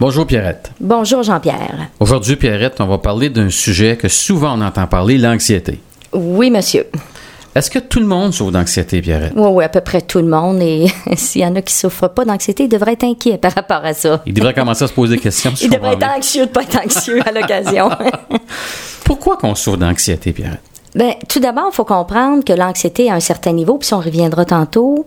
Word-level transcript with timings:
Bonjour 0.00 0.26
Pierrette. 0.26 0.72
Bonjour 0.80 1.22
Jean-Pierre. 1.22 1.88
Aujourd'hui, 2.00 2.34
Pierrette, 2.34 2.80
on 2.80 2.86
va 2.86 2.98
parler 2.98 3.28
d'un 3.30 3.48
sujet 3.48 3.96
que 3.96 4.08
souvent 4.08 4.58
on 4.58 4.60
entend 4.60 4.88
parler, 4.88 5.18
l'anxiété. 5.18 5.80
Oui, 6.12 6.50
monsieur. 6.50 6.86
Est-ce 7.54 7.70
que 7.70 7.78
tout 7.78 8.00
le 8.00 8.06
monde 8.06 8.34
souffre 8.34 8.50
d'anxiété, 8.50 9.00
Pierrette? 9.00 9.32
Oui, 9.36 9.48
oui, 9.52 9.64
à 9.64 9.68
peu 9.68 9.80
près 9.80 10.02
tout 10.02 10.18
le 10.18 10.26
monde. 10.26 10.60
Et 10.60 10.86
s'il 11.16 11.42
y 11.42 11.46
en 11.46 11.54
a 11.54 11.62
qui 11.62 11.72
ne 11.72 11.78
souffrent 11.78 12.08
pas 12.08 12.24
d'anxiété, 12.24 12.64
ils 12.64 12.68
devraient 12.68 12.94
être 12.94 13.04
inquiets 13.04 13.38
par 13.38 13.52
rapport 13.52 13.84
à 13.84 13.94
ça. 13.94 14.20
Ils 14.26 14.34
devraient 14.34 14.54
commencer 14.54 14.82
à 14.82 14.88
se 14.88 14.92
poser 14.92 15.14
des 15.16 15.22
questions. 15.22 15.52
ils 15.62 15.70
devraient 15.70 15.94
être 15.94 16.16
anxieux 16.16 16.42
de 16.42 16.48
ne 16.48 16.52
pas 16.52 16.62
être 16.62 16.80
anxieux 16.84 17.20
à 17.24 17.30
l'occasion. 17.30 17.90
Pourquoi 19.04 19.36
qu'on 19.36 19.54
souffre 19.54 19.76
d'anxiété, 19.76 20.32
Pierrette? 20.32 20.60
Bien, 20.96 21.12
tout 21.28 21.38
d'abord, 21.38 21.68
il 21.72 21.74
faut 21.74 21.84
comprendre 21.84 22.44
que 22.44 22.52
l'anxiété 22.52 23.10
à 23.10 23.14
un 23.14 23.20
certain 23.20 23.52
niveau, 23.52 23.78
puis 23.78 23.86
si 23.86 23.94
on 23.94 24.00
reviendra 24.00 24.44
tantôt, 24.44 25.06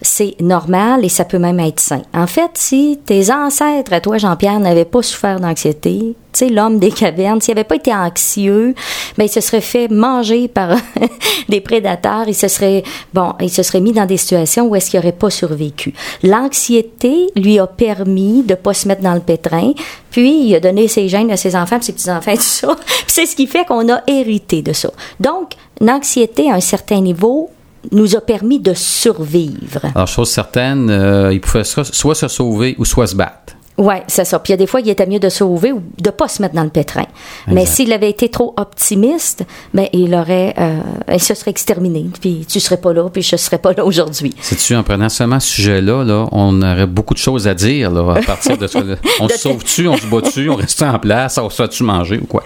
c'est 0.00 0.36
normal 0.40 1.04
et 1.04 1.08
ça 1.08 1.24
peut 1.24 1.38
même 1.38 1.60
être 1.60 1.80
sain. 1.80 2.02
En 2.14 2.26
fait, 2.26 2.50
si 2.54 3.00
tes 3.04 3.32
ancêtres, 3.32 3.92
à 3.92 4.00
toi, 4.00 4.18
Jean-Pierre, 4.18 4.60
n'avaient 4.60 4.84
pas 4.84 5.02
souffert 5.02 5.40
d'anxiété, 5.40 6.14
tu 6.32 6.38
sais, 6.38 6.48
l'homme 6.48 6.78
des 6.78 6.90
cavernes, 6.90 7.40
s'il 7.40 7.54
n'avait 7.54 7.64
pas 7.64 7.76
été 7.76 7.92
anxieux, 7.92 8.74
ben, 9.16 9.24
il 9.24 9.28
se 9.28 9.40
serait 9.40 9.60
fait 9.60 9.88
manger 9.88 10.46
par 10.46 10.76
des 11.48 11.60
prédateurs, 11.60 12.28
il 12.28 12.34
se 12.34 12.48
serait, 12.48 12.84
bon, 13.12 13.32
il 13.40 13.50
se 13.50 13.62
serait 13.62 13.80
mis 13.80 13.92
dans 13.92 14.06
des 14.06 14.18
situations 14.18 14.66
où 14.66 14.76
est-ce 14.76 14.90
qu'il 14.90 15.00
n'aurait 15.00 15.12
pas 15.12 15.30
survécu. 15.30 15.94
L'anxiété 16.22 17.28
lui 17.34 17.58
a 17.58 17.66
permis 17.66 18.42
de 18.42 18.54
pas 18.54 18.74
se 18.74 18.86
mettre 18.86 19.02
dans 19.02 19.14
le 19.14 19.20
pétrin, 19.20 19.72
puis 20.10 20.46
il 20.46 20.54
a 20.54 20.60
donné 20.60 20.86
ses 20.86 21.08
gènes 21.08 21.30
à 21.30 21.36
ses 21.36 21.56
enfants, 21.56 21.78
ses 21.80 21.92
petits-enfants, 21.92 22.34
tout 22.34 22.42
ça. 22.42 22.76
c'est 23.06 23.26
ce 23.26 23.34
qui 23.34 23.46
fait 23.46 23.64
qu'on 23.64 23.92
a 23.92 24.02
hérité 24.06 24.62
de 24.62 24.72
ça. 24.72 24.90
Donc, 25.18 25.52
l'anxiété 25.80 26.50
à 26.50 26.54
un 26.54 26.60
certain 26.60 27.00
niveau 27.00 27.50
nous 27.92 28.16
a 28.16 28.20
permis 28.20 28.60
de 28.60 28.74
survivre. 28.74 29.80
Alors, 29.94 30.08
chose 30.08 30.30
certaine, 30.30 30.90
euh, 30.90 31.32
il 31.32 31.40
pouvait 31.40 31.64
soit 31.64 32.14
se 32.14 32.28
sauver 32.28 32.74
ou 32.78 32.84
soit 32.84 33.06
se 33.06 33.16
battre. 33.16 33.54
Oui, 33.78 33.94
c'est 34.08 34.24
ça. 34.24 34.40
Puis 34.40 34.50
il 34.50 34.54
y 34.54 34.54
a 34.54 34.56
des 34.56 34.66
fois, 34.66 34.80
il 34.80 34.88
était 34.88 35.06
mieux 35.06 35.20
de 35.20 35.28
sauver 35.28 35.70
ou 35.70 35.80
de 36.02 36.10
pas 36.10 36.26
se 36.26 36.42
mettre 36.42 36.56
dans 36.56 36.64
le 36.64 36.68
pétrin. 36.68 37.06
Mais 37.46 37.64
s'il 37.64 37.92
avait 37.92 38.10
été 38.10 38.28
trop 38.28 38.52
optimiste, 38.56 39.44
ben 39.72 39.86
il 39.92 40.16
aurait, 40.16 40.52
euh, 40.58 40.80
il 41.12 41.22
se 41.22 41.32
serait 41.34 41.52
exterminé. 41.52 42.06
Puis 42.20 42.44
tu 42.48 42.58
serais 42.58 42.78
pas 42.78 42.92
là, 42.92 43.08
puis 43.08 43.22
je 43.22 43.36
serais 43.36 43.58
pas 43.58 43.72
là 43.72 43.84
aujourd'hui. 43.84 44.34
C'est-tu 44.40 44.74
en 44.74 44.82
prenant 44.82 45.08
seulement 45.08 45.38
ce 45.38 45.48
sujet-là, 45.48 46.02
là, 46.02 46.26
on 46.32 46.60
aurait 46.60 46.88
beaucoup 46.88 47.14
de 47.14 47.20
choses 47.20 47.46
à 47.46 47.54
dire 47.54 47.92
là, 47.92 48.14
à 48.16 48.22
partir 48.22 48.58
de 48.58 48.66
ça. 48.66 48.80
on 49.20 49.28
se 49.28 49.38
sauve-tu, 49.38 49.86
on 49.86 49.96
se 49.96 50.06
bat-tu, 50.06 50.50
on 50.50 50.56
reste 50.56 50.82
en 50.82 50.98
place, 50.98 51.38
on 51.38 51.48
se 51.48 51.62
tu 51.62 51.84
manger 51.84 52.18
ou 52.20 52.26
quoi? 52.26 52.42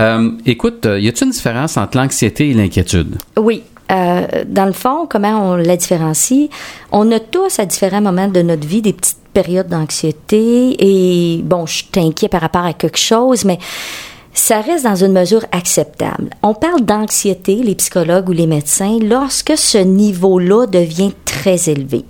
Euh, 0.00 0.32
écoute, 0.44 0.86
y 0.86 1.06
a-t-il 1.06 1.26
une 1.26 1.30
différence 1.30 1.76
entre 1.76 1.98
l'anxiété 1.98 2.50
et 2.50 2.54
l'inquiétude? 2.54 3.16
Oui, 3.36 3.62
euh, 3.90 4.44
dans 4.46 4.64
le 4.64 4.72
fond, 4.72 5.06
comment 5.08 5.52
on 5.52 5.56
la 5.56 5.76
différencie? 5.76 6.48
On 6.92 7.10
a 7.12 7.20
tous 7.20 7.58
à 7.58 7.66
différents 7.66 8.00
moments 8.00 8.28
de 8.28 8.42
notre 8.42 8.66
vie 8.66 8.82
des 8.82 8.92
petites 8.92 9.18
périodes 9.32 9.68
d'anxiété 9.68 10.76
et 10.78 11.42
bon, 11.42 11.66
je 11.66 11.84
t'inquiète 11.90 12.30
par 12.30 12.40
rapport 12.40 12.64
à 12.64 12.72
quelque 12.72 12.98
chose, 12.98 13.44
mais 13.44 13.58
ça 14.34 14.60
reste 14.60 14.84
dans 14.84 14.96
une 14.96 15.12
mesure 15.12 15.44
acceptable. 15.52 16.30
On 16.42 16.54
parle 16.54 16.80
d'anxiété, 16.80 17.54
les 17.56 17.76
psychologues 17.76 18.28
ou 18.28 18.32
les 18.32 18.48
médecins, 18.48 18.98
lorsque 19.00 19.56
ce 19.56 19.78
niveau-là 19.78 20.66
devient 20.66 21.12
très 21.24 21.70
élevé. 21.70 22.04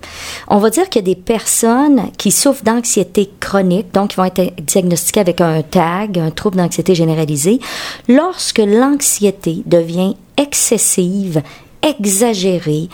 On 0.47 0.57
va 0.57 0.71
dire 0.71 0.85
a 0.95 1.01
des 1.01 1.15
personnes 1.15 2.09
qui 2.17 2.31
souffrent 2.31 2.63
d'anxiété 2.63 3.29
chronique, 3.39 3.93
donc 3.93 4.09
qui 4.09 4.15
vont 4.15 4.25
être 4.25 4.55
diagnostiquées 4.59 5.19
avec 5.19 5.39
un 5.39 5.61
TAG, 5.61 6.17
un 6.17 6.31
trouble 6.31 6.57
d'anxiété 6.57 6.95
généralisée, 6.95 7.59
lorsque 8.07 8.59
l'anxiété 8.59 9.61
devient 9.65 10.15
excessive 10.37 11.41
exagérée, 11.85 12.89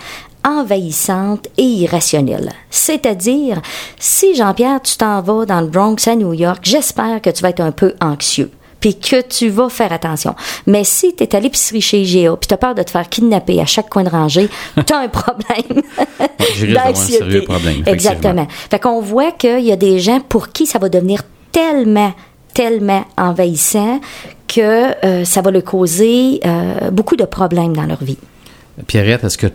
envahissante 0.46 1.48
et 1.58 1.64
irrationnelle. 1.64 2.52
C'est-à-dire, 2.70 3.62
si 4.00 4.36
Jean-Pierre, 4.36 4.82
tu 4.82 4.98
t'en 4.98 5.22
vas 5.22 5.46
dans 5.46 5.62
le 5.62 5.68
Bronx 5.68 6.08
à 6.08 6.16
New 6.16 6.34
York, 6.34 6.60
j'espère 6.64 7.22
que 7.22 7.30
tu 7.30 7.42
vas 7.42 7.50
être 7.50 7.62
un 7.62 7.72
peu 7.72 7.94
anxieux 8.02 8.52
puis 8.80 8.98
que 8.98 9.22
tu 9.22 9.50
vas 9.50 9.70
faire 9.70 9.94
attention. 9.94 10.36
Mais 10.66 10.84
si 10.84 11.16
tu 11.16 11.24
es 11.24 11.36
à 11.36 11.40
l'épicerie 11.40 11.82
chez 11.82 12.02
IGA, 12.02 12.36
puis 12.36 12.48
tu 12.48 12.54
as 12.56 12.58
peur 12.58 12.74
de 12.74 12.82
te 12.82 12.90
faire 12.90 13.08
kidnapper 13.08 13.62
à 13.62 13.66
chaque 13.66 13.90
coin 13.90 14.04
de 14.04 14.10
rangée, 14.10 14.50
tu 14.88 14.94
as 14.94 14.98
un 14.98 15.08
problème 15.08 15.84
d'anxiété. 16.38 17.46
Exactement. 17.86 18.48
Fait 18.72 18.80
qu'on 18.80 19.00
voit 19.00 19.32
qu'il 19.32 19.62
y 19.62 19.72
a 19.72 19.76
des 19.76 20.00
gens 20.00 20.20
pour 20.20 20.50
qui 20.50 20.66
ça 20.66 20.80
va 20.80 20.90
devenir 20.90 21.22
tellement 21.52 22.12
tellement 22.54 23.06
envahissant 23.18 24.02
que 24.48 25.06
euh, 25.06 25.24
ça 25.24 25.42
va 25.42 25.52
leur 25.52 25.64
causer 25.64 26.42
euh, 26.46 26.92
beaucoup 26.92 27.16
de 27.16 27.24
problèmes 27.24 27.74
dans 27.74 27.86
leur 27.86 28.04
vie. 28.04 28.18
Pierrette, 28.88 29.24
est-ce 29.24 29.38
que, 29.38 29.48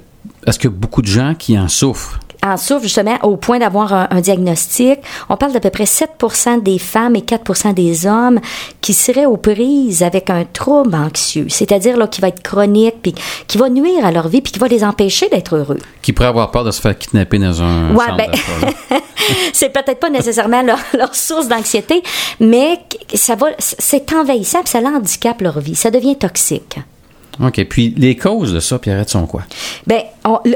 est-ce 0.46 0.58
que 0.58 0.68
beaucoup 0.68 1.02
de 1.02 1.06
gens 1.06 1.34
qui 1.34 1.58
en 1.58 1.68
souffrent? 1.68 2.20
En 2.42 2.56
souffrent 2.56 2.82
justement 2.82 3.18
au 3.22 3.36
point 3.36 3.58
d'avoir 3.58 3.92
un, 3.92 4.20
diagnostic. 4.20 5.00
On 5.28 5.36
parle 5.36 5.52
d'à 5.52 5.60
peu 5.60 5.70
près 5.70 5.84
7% 5.84 6.62
des 6.62 6.78
femmes 6.78 7.16
et 7.16 7.20
4% 7.20 7.74
des 7.74 8.06
hommes 8.06 8.40
qui 8.80 8.92
seraient 8.92 9.26
aux 9.26 9.38
prises 9.38 10.02
avec 10.02 10.30
un 10.30 10.44
trouble 10.44 10.94
anxieux, 10.94 11.46
c'est-à-dire 11.48 11.96
là, 11.96 12.06
qui 12.06 12.20
va 12.20 12.28
être 12.28 12.42
chronique, 12.42 12.96
puis 13.02 13.14
qui 13.48 13.58
va 13.58 13.68
nuire 13.68 14.04
à 14.04 14.12
leur 14.12 14.28
vie, 14.28 14.42
puis 14.42 14.52
qui 14.52 14.58
va 14.58 14.68
les 14.68 14.84
empêcher 14.84 15.28
d'être 15.28 15.56
heureux. 15.56 15.78
Qui 16.02 16.12
pourraient 16.12 16.28
avoir 16.28 16.50
peur 16.50 16.62
de 16.62 16.70
se 16.70 16.80
faire 16.80 16.96
kidnapper 16.96 17.38
dans 17.38 17.62
un 17.62 17.94
ouais, 17.94 18.04
ben, 18.16 18.30
c'est 19.52 19.70
peut-être 19.70 19.98
pas 19.98 20.10
nécessairement 20.10 20.62
leur, 20.62 20.78
leur 20.96 21.14
source 21.16 21.48
d'anxiété, 21.48 22.02
mais 22.38 22.78
ça 23.14 23.34
va, 23.34 23.48
c'est 23.58 24.12
envahissant, 24.12 24.60
puis 24.60 24.68
ça 24.68 24.78
handicape 24.78 25.40
leur 25.40 25.58
vie. 25.58 25.74
Ça 25.74 25.90
devient 25.90 26.16
toxique. 26.16 26.78
OK. 27.42 27.64
Puis 27.68 27.94
les 27.96 28.16
causes 28.16 28.52
de 28.52 28.60
ça, 28.60 28.78
Pierrette, 28.78 29.10
sont 29.10 29.26
quoi? 29.26 29.42
Bien, 29.86 30.00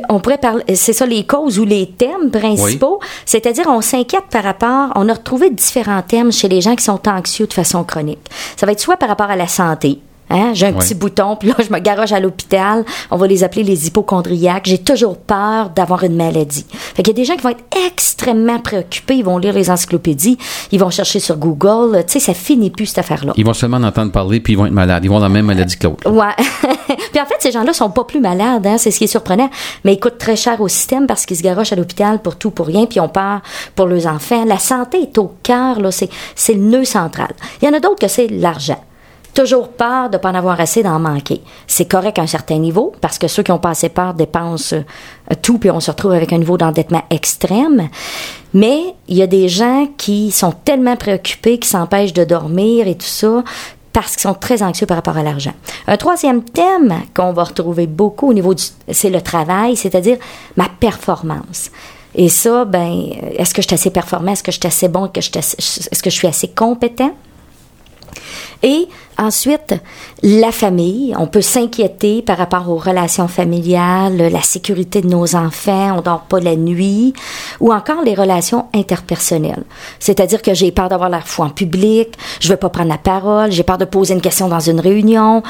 on, 0.09 0.21
pourrait 0.21 0.39
parler, 0.39 0.65
c'est 0.75 0.93
ça, 0.93 1.07
les 1.07 1.25
causes 1.25 1.59
ou 1.59 1.65
les 1.65 1.87
thèmes 1.87 2.31
principaux. 2.31 3.01
C'est-à-dire, 3.25 3.67
on 3.69 3.81
s'inquiète 3.81 4.25
par 4.31 4.45
rapport, 4.45 4.91
on 4.97 5.09
a 5.09 5.15
retrouvé 5.15 5.51
différents 5.51 6.03
thèmes 6.03 6.33
chez 6.33 6.49
les 6.49 6.61
gens 6.61 6.77
qui 6.77 6.85
sont 6.85 7.09
anxieux 7.09 7.47
de 7.47 7.53
façon 7.53 7.85
chronique. 7.85 8.31
Ça 8.57 8.67
va 8.67 8.73
être 8.73 8.81
soit 8.81 8.97
par 8.97 9.09
rapport 9.09 9.31
à 9.31 9.37
la 9.37 9.49
santé, 9.49 10.01
Hein? 10.31 10.53
J'ai 10.55 10.67
un 10.67 10.73
petit 10.73 10.95
bouton, 10.95 11.35
puis 11.37 11.49
là, 11.49 11.57
je 11.59 11.73
me 11.73 11.81
garoche 11.81 12.13
à 12.13 12.21
l'hôpital. 12.21 12.85
On 13.11 13.17
va 13.17 13.27
les 13.27 13.43
appeler 13.43 13.65
les 13.65 13.89
hypochondriaques. 13.89 14.67
J'ai 14.67 14.79
toujours 14.79 15.19
peur 15.19 15.71
d'avoir 15.71 16.05
une 16.05 16.15
maladie. 16.15 16.65
Fait 16.71 17.03
qu'il 17.03 17.09
y 17.09 17.17
a 17.17 17.21
des 17.21 17.25
gens 17.25 17.35
qui 17.35 17.43
vont 17.43 17.51
être 17.51 17.65
extrêmement 17.87 18.61
préoccupés. 18.61 19.17
Ils 19.17 19.25
vont 19.25 19.39
lire 19.39 19.53
les 19.53 19.71
encyclopédies. 19.71 20.39
Ils 20.71 20.79
vont 20.79 20.91
chercher 20.91 21.19
sur 21.19 21.37
Google. 21.37 22.05
Tu 22.07 22.13
sais, 22.13 22.21
ça 22.21 22.35
finit 22.35 22.71
plus, 22.71 22.87
cette 22.87 22.99
affaire-là. 22.99 23.33
Ils 23.37 23.45
vont 23.45 23.55
seulement 23.55 23.79
en 23.79 23.83
entendre 23.83 24.13
parler, 24.13 24.39
puis 24.39 24.53
ils 24.53 24.57
vont 24.57 24.67
être 24.67 24.73
malades. 24.73 25.05
Ils 25.05 25.09
vont 25.09 25.17
avoir 25.17 25.29
la 25.29 25.35
même 25.35 25.47
maladie 25.47 25.77
que 25.77 25.89
l'autre. 25.89 26.09
Ouais. 26.09 26.27
puis 27.12 27.21
en 27.21 27.27
fait, 27.27 27.37
ces 27.41 27.53
gens-là 27.53 27.73
sont 27.73 27.91
pas 27.91 28.05
plus 28.05 28.21
malades. 28.21 28.67
Hein? 28.67 28.78
C'est 28.78 28.91
ce 28.91 28.99
qui 28.99 29.05
est 29.05 29.09
surprenant. 29.09 29.51
Mais 29.84 29.95
ils 29.95 30.01
coûtent 30.01 30.19
très 30.19 30.37
cher 30.37 30.61
au 30.61 30.69
système 30.69 31.06
parce 31.06 31.27
qu'ils 31.27 31.37
se 31.37 31.43
garochent 31.43 31.73
à 31.73 31.77
l'hôpital 31.77 32.21
pour 32.21 32.37
tout, 32.37 32.51
pour 32.51 32.67
rien, 32.67 32.87
puis 32.87 33.01
on 33.01 33.09
part 33.09 33.43
pour 33.75 33.87
leurs 33.87 34.06
enfants. 34.06 34.45
La 34.45 34.59
santé 34.59 35.03
est 35.03 35.19
au 35.19 35.33
cœur, 35.43 35.81
là. 35.81 35.91
C'est 35.91 36.55
le 36.55 36.61
nœud 36.61 36.84
central. 36.84 37.31
Il 37.61 37.67
y 37.67 37.69
en 37.69 37.75
a 37.75 37.81
d'autres 37.81 38.01
que 38.01 38.09
c'est 38.09 38.28
l'argent 38.28 38.81
toujours 39.34 39.69
peur 39.69 40.11
de 40.11 40.17
ne 40.17 40.21
pas 40.21 40.31
en 40.31 40.34
avoir 40.34 40.61
assez 40.61 40.83
d'en 40.83 40.99
manquer. 40.99 41.41
C'est 41.67 41.87
correct 41.87 42.19
à 42.19 42.23
un 42.23 42.27
certain 42.27 42.59
niveau, 42.59 42.93
parce 43.01 43.19
que 43.19 43.28
ceux 43.28 43.43
qui 43.43 43.53
ont 43.53 43.59
pas 43.59 43.71
assez 43.71 43.89
peur 43.89 44.15
dépensent 44.15 44.77
euh, 44.77 45.34
tout, 45.41 45.59
puis 45.59 45.71
on 45.71 45.81
se 45.81 45.91
retrouve 45.91 46.12
avec 46.12 46.33
un 46.33 46.39
niveau 46.39 46.59
d'endettement 46.59 47.03
extrême. 47.11 47.89
Mais 48.53 48.95
il 49.09 49.17
y 49.17 49.22
a 49.22 49.27
des 49.27 49.49
gens 49.49 49.87
qui 49.97 50.31
sont 50.31 50.53
tellement 50.53 50.97
préoccupés, 50.97 51.59
qui 51.59 51.69
s'empêchent 51.69 52.12
de 52.12 52.25
dormir 52.25 52.89
et 52.89 52.97
tout 52.97 53.07
ça, 53.07 53.45
parce 53.93 54.12
qu'ils 54.12 54.23
sont 54.23 54.34
très 54.34 54.62
anxieux 54.62 54.87
par 54.87 54.97
rapport 54.97 55.17
à 55.17 55.23
l'argent. 55.23 55.53
Un 55.87 55.97
troisième 55.97 56.43
thème 56.45 56.95
qu'on 57.15 57.33
va 57.33 57.45
retrouver 57.45 57.87
beaucoup 57.87 58.31
au 58.31 58.33
niveau 58.33 58.55
du, 58.55 58.65
c'est 58.91 59.11
le 59.11 59.21
travail, 59.21 59.77
c'est-à-dire 59.77 60.19
ma 60.56 60.69
performance. 60.69 61.71
Et 62.15 62.28
ça, 62.28 62.65
ben, 62.65 63.12
est-ce 63.37 63.55
que 63.55 63.62
je 63.62 63.69
suis 63.69 63.75
assez 63.75 63.91
performant? 63.91 64.33
Est-ce 64.33 64.43
que 64.43 64.53
je 64.53 64.59
suis 64.59 64.67
assez 64.67 64.89
bon? 64.89 65.11
Est-ce 65.15 66.03
que 66.03 66.11
je 66.11 66.15
suis 66.15 66.28
assez 66.28 66.49
compétent? 66.49 67.12
Et 68.62 68.88
ensuite, 69.16 69.75
la 70.22 70.53
famille. 70.53 71.15
On 71.19 71.26
peut 71.26 71.43
s'inquiéter 71.43 72.22
par 72.22 72.38
rapport 72.38 72.69
aux 72.69 72.76
relations 72.76 73.28
familiales, 73.28 74.16
la 74.16 74.43
sécurité 74.43 75.00
de 75.00 75.09
nos 75.09 75.34
enfants, 75.34 75.98
on 75.98 76.00
dort 76.03 76.22
pas 76.22 76.41
la 76.41 76.56
nuit, 76.56 77.15
ou 77.60 77.72
encore 77.72 78.03
les 78.04 78.15
relations 78.15 78.66
interpersonnelles. 78.75 79.65
C'est-à-dire 79.98 80.43
que 80.43 80.54
j'ai 80.54 80.72
peur 80.72 80.88
d'avoir 80.88 81.09
la 81.09 81.21
foi 81.21 81.47
en 81.47 81.51
public, 81.51 82.09
je 82.41 82.48
veux 82.48 82.57
pas 82.57 82.68
prendre 82.68 82.89
la 82.89 82.98
parole, 82.98 83.53
j'ai 83.53 83.62
peur 83.62 83.78
de 83.78 83.84
poser 83.84 84.15
une 84.15 84.21
question 84.21 84.48
dans 84.48 84.60
une 84.60 84.80
réunion, 84.80 85.42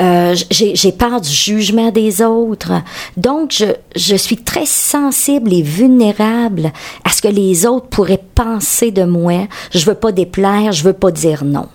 euh, 0.00 0.34
j'ai 0.50 0.92
peur 0.92 1.20
du 1.20 1.30
jugement 1.30 1.90
des 1.90 2.22
autres. 2.22 2.72
Donc, 3.16 3.52
je, 3.52 3.66
je 3.96 4.16
suis 4.16 4.36
très 4.36 4.66
sensible 4.66 5.52
et 5.52 5.62
vulnérable 5.62 6.72
à 7.04 7.10
ce 7.10 7.22
que 7.22 7.28
les 7.28 7.66
autres 7.66 7.86
pourraient 7.86 8.22
penser 8.34 8.90
de 8.90 9.04
moi. 9.04 9.46
Je 9.72 9.84
veux 9.84 9.94
pas 9.94 10.12
déplaire, 10.12 10.72
je 10.72 10.84
veux 10.84 10.92
pas 10.92 11.10
dire 11.10 11.44
non. 11.44 11.68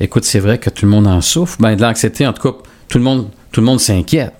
Écoute, 0.00 0.24
c'est 0.24 0.40
vrai 0.40 0.58
que 0.58 0.70
tout 0.70 0.84
le 0.84 0.90
monde 0.90 1.06
en 1.06 1.20
souffre. 1.20 1.56
Ben, 1.60 1.74
de 1.76 1.82
l'anxiété, 1.82 2.26
en 2.26 2.32
tout 2.32 2.50
cas, 2.50 2.58
tout 2.88 2.98
le 2.98 3.04
monde, 3.04 3.28
tout 3.52 3.60
le 3.60 3.66
monde 3.66 3.80
s'inquiète. 3.80 4.32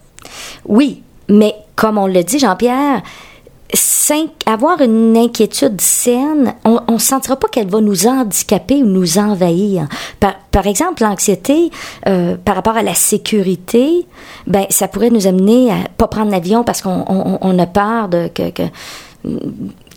Oui, 0.66 1.02
mais 1.28 1.54
comme 1.74 1.98
on 1.98 2.06
le 2.06 2.22
dit, 2.22 2.38
Jean-Pierre, 2.38 3.02
avoir 4.46 4.80
une 4.80 5.16
inquiétude 5.16 5.80
saine, 5.80 6.54
on 6.64 6.80
ne 6.92 6.98
sentira 6.98 7.36
pas 7.36 7.48
qu'elle 7.48 7.68
va 7.68 7.80
nous 7.80 8.06
handicaper 8.06 8.82
ou 8.82 8.86
nous 8.86 9.18
envahir. 9.18 9.88
Par, 10.20 10.66
exemple, 10.66 11.02
l'anxiété 11.02 11.70
euh, 12.06 12.36
par 12.42 12.54
rapport 12.54 12.76
à 12.76 12.82
la 12.82 12.94
sécurité, 12.94 14.06
ben 14.46 14.66
ça 14.70 14.88
pourrait 14.88 15.10
nous 15.10 15.26
amener 15.26 15.70
à 15.70 15.76
pas 15.96 16.06
prendre 16.06 16.30
l'avion 16.30 16.64
parce 16.64 16.82
qu'on 16.82 17.58
a 17.58 17.66
peur 17.66 18.08
de 18.08 18.28
que 18.28 18.62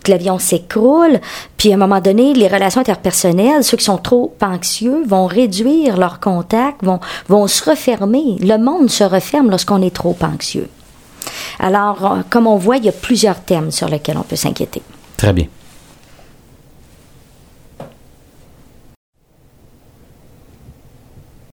l'avion 0.07 0.39
s'écroule. 0.39 1.19
Puis 1.57 1.71
à 1.71 1.75
un 1.75 1.77
moment 1.77 1.99
donné, 1.99 2.33
les 2.33 2.47
relations 2.47 2.81
interpersonnelles, 2.81 3.63
ceux 3.63 3.77
qui 3.77 3.85
sont 3.85 3.97
trop 3.97 4.33
anxieux, 4.41 5.03
vont 5.05 5.25
réduire 5.25 5.97
leur 5.97 6.19
contact, 6.19 6.83
vont, 6.83 6.99
vont 7.27 7.47
se 7.47 7.69
refermer. 7.69 8.37
Le 8.39 8.57
monde 8.57 8.89
se 8.89 9.03
referme 9.03 9.49
lorsqu'on 9.49 9.81
est 9.81 9.93
trop 9.93 10.15
anxieux. 10.21 10.69
Alors, 11.59 12.05
euh, 12.05 12.21
comme 12.29 12.47
on 12.47 12.57
voit, 12.57 12.77
il 12.77 12.85
y 12.85 12.89
a 12.89 12.93
plusieurs 12.93 13.41
thèmes 13.41 13.71
sur 13.71 13.89
lesquels 13.89 14.17
on 14.17 14.23
peut 14.23 14.35
s'inquiéter. 14.35 14.81
Très 15.17 15.33
bien. 15.33 15.45